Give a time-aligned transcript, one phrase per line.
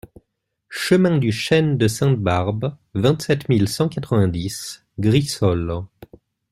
[0.71, 5.83] Chemin du Chêne de Sainte-Barbe, vingt-sept mille cent quatre-vingt-dix Glisolles